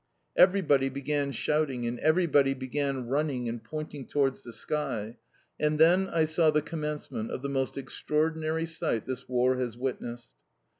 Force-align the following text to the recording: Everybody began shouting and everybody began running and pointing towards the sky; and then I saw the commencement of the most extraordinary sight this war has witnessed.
Everybody 0.35 0.89
began 0.89 1.31
shouting 1.31 1.85
and 1.85 1.99
everybody 1.99 2.55
began 2.55 3.05
running 3.05 3.47
and 3.47 3.63
pointing 3.63 4.07
towards 4.07 4.41
the 4.41 4.51
sky; 4.51 5.17
and 5.59 5.77
then 5.77 6.07
I 6.09 6.25
saw 6.25 6.49
the 6.49 6.63
commencement 6.63 7.29
of 7.29 7.43
the 7.43 7.49
most 7.49 7.77
extraordinary 7.77 8.65
sight 8.65 9.05
this 9.05 9.29
war 9.29 9.57
has 9.57 9.77
witnessed. 9.77 10.33